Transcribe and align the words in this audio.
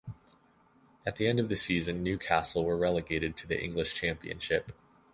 At 1.05 1.17
the 1.17 1.27
end 1.27 1.39
of 1.39 1.47
the 1.47 1.55
season, 1.55 2.01
Newcastle 2.01 2.65
were 2.65 2.75
relegated 2.75 3.37
to 3.37 3.47
the 3.47 3.63
English 3.63 3.93
Championship. 3.93 4.71